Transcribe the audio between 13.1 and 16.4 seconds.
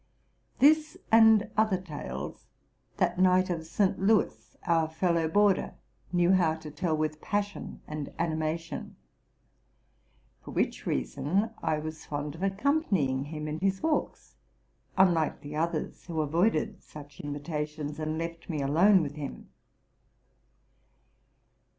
him in his walks, unlike the others, who